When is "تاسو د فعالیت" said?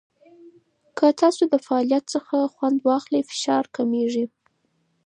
1.21-2.03